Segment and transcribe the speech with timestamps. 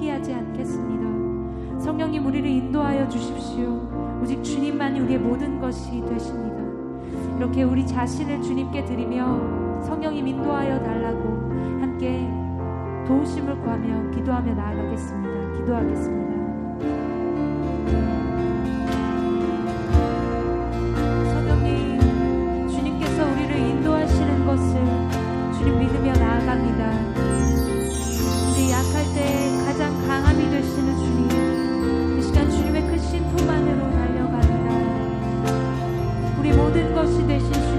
[0.00, 1.80] 포기하지 않겠습니다.
[1.80, 3.86] 성령님 우리를 인도하여 주십시오.
[4.22, 6.56] 오직 주님만이 우리의 모든 것이 되십니다.
[7.36, 11.50] 이렇게 우리 자신을 주님께 드리며 성령님 인도하여 달라고
[11.80, 12.26] 함께
[13.06, 15.58] 도우심을 구하며 기도하며 나아가겠습니다.
[15.58, 16.30] 기도하겠습니다.
[22.68, 24.74] 주님께서 우리를 인도하시는 것을
[25.58, 27.19] 주님 믿으며 나아갑니다.
[37.02, 37.69] 우리 모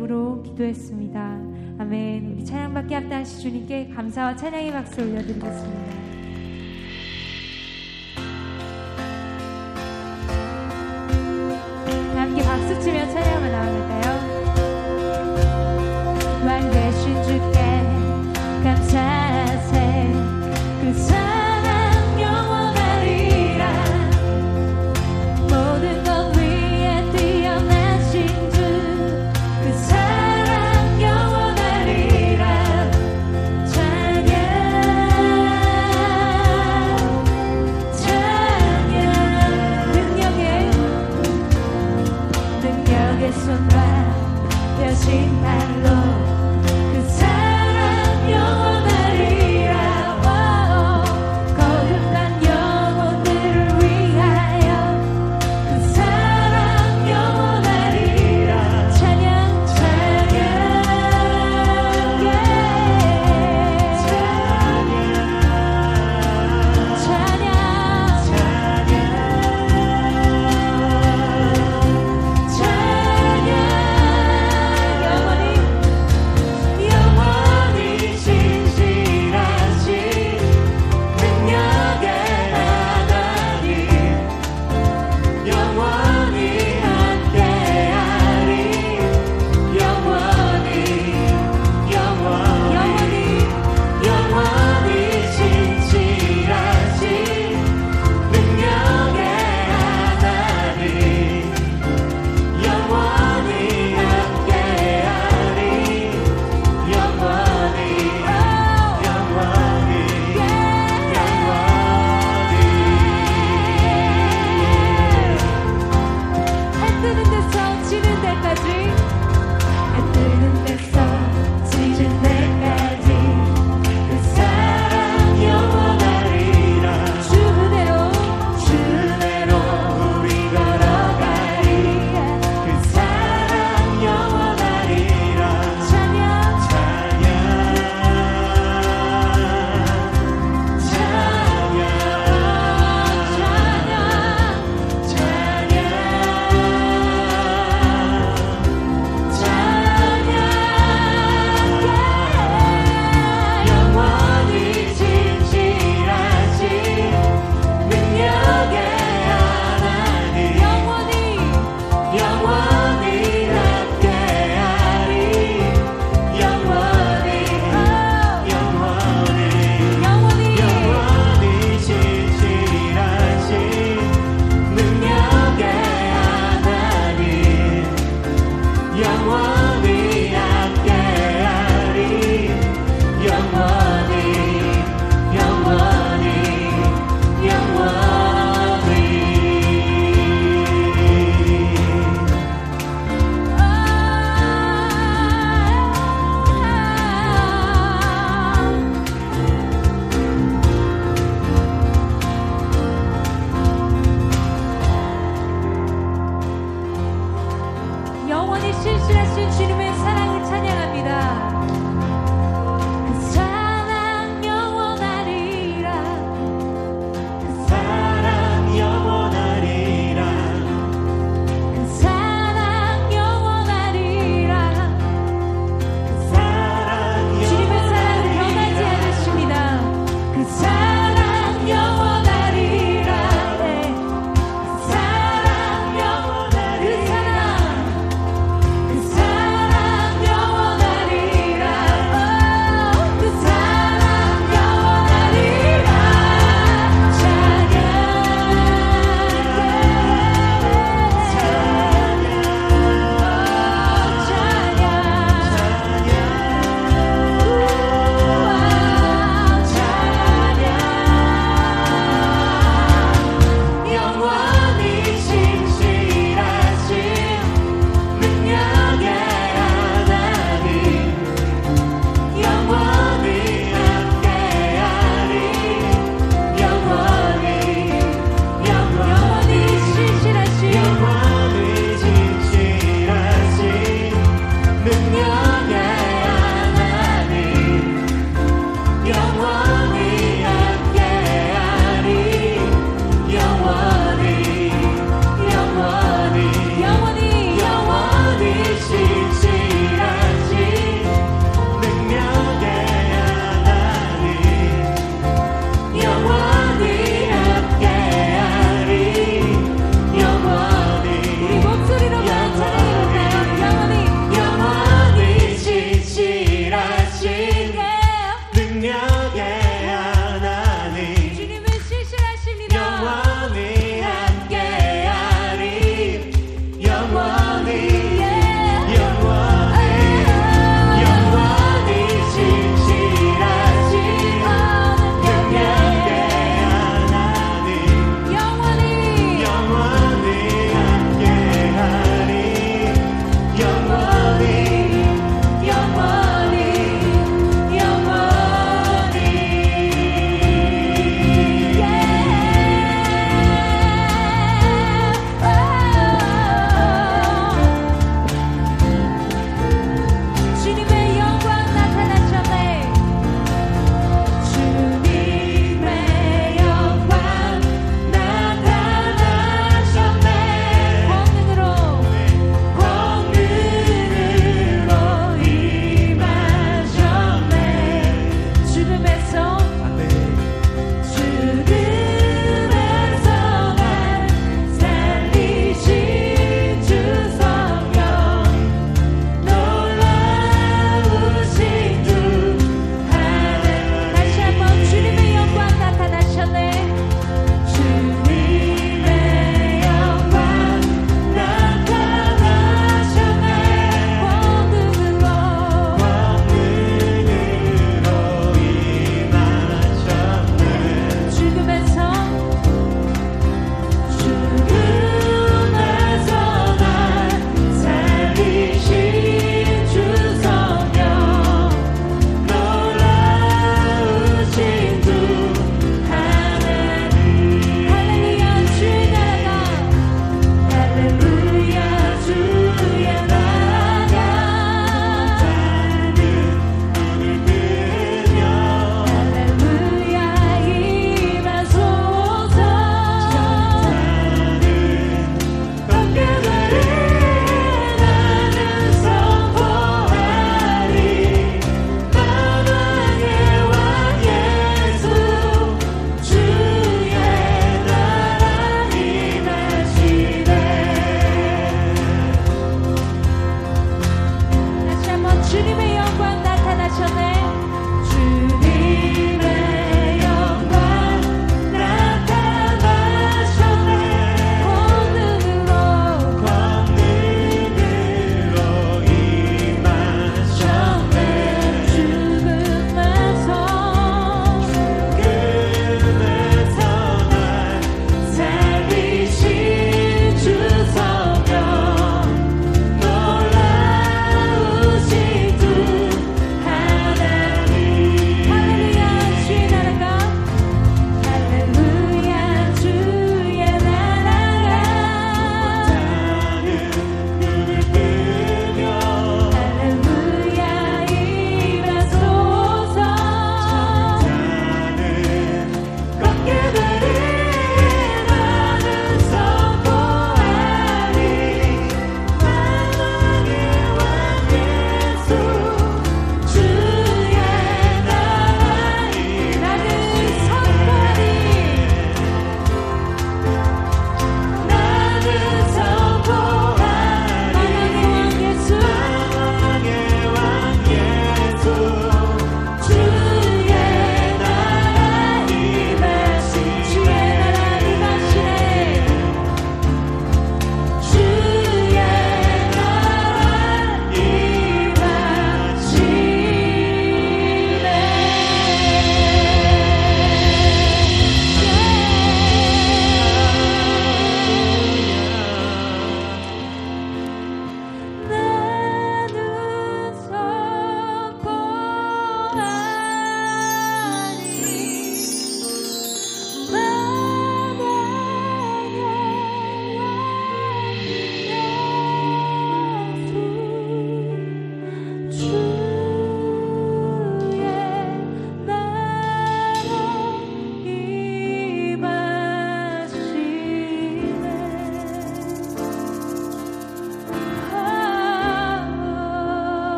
[0.00, 1.20] 이름으로 기도했습니다.
[1.78, 2.32] 아멘.
[2.32, 6.00] 우리 찬양받게 합당하시 주님께 감사와 찬양의 박수 올려드리겠습니다.
[12.16, 13.99] 함께 박수 치며 찬양을 나아갈까요?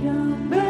[0.00, 0.67] come back.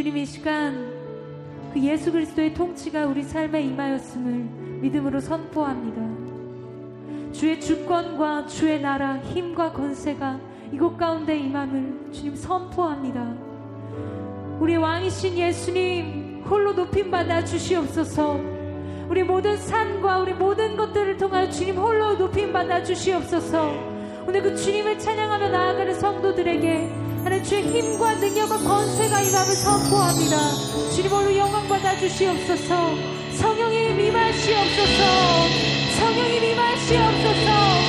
[0.00, 0.94] 주님 이 시간
[1.74, 6.00] 그 예수 그리스도의 통치가 우리 삶에 임하였음을 믿음으로 선포합니다.
[7.34, 10.40] 주의 주권과 주의 나라 힘과 권세가
[10.72, 13.34] 이곳 가운데 임함을 주님 선포합니다.
[14.58, 18.40] 우리 왕이신 예수님 홀로 높임 받아 주시옵소서.
[19.06, 23.70] 우리 모든 산과 우리 모든 것들을 통하여 주님 홀로 높임 받아 주시옵소서.
[24.26, 30.36] 오늘 그 주님을 찬양하며 나아가는 성도들에게 하나님 주의 힘과 능력과 권세가 임함을 선포합니다.
[30.94, 32.94] 주님 홀로 영광 받아 주시옵소서.
[33.36, 35.02] 성령이 임하시옵소서.
[35.98, 37.79] 성령이 임하시옵소서.